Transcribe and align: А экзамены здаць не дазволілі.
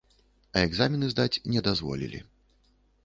А 0.55 0.63
экзамены 0.67 1.09
здаць 1.13 1.41
не 1.57 1.63
дазволілі. 1.67 2.19